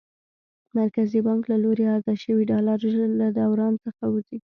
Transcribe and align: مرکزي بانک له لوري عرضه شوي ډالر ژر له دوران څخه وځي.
مرکزي 0.79 1.19
بانک 1.27 1.43
له 1.51 1.57
لوري 1.63 1.85
عرضه 1.93 2.13
شوي 2.23 2.43
ډالر 2.51 2.79
ژر 2.93 3.09
له 3.21 3.27
دوران 3.39 3.73
څخه 3.85 4.03
وځي. 4.13 4.37